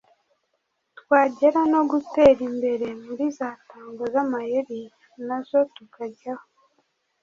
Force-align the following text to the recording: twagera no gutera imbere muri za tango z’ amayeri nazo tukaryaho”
twagera 0.99 1.61
no 1.73 1.81
gutera 1.91 2.41
imbere 2.49 2.87
muri 3.03 3.25
za 3.37 3.49
tango 3.69 4.03
z’ 4.13 4.15
amayeri 4.23 4.79
nazo 5.25 5.59
tukaryaho” 5.75 6.45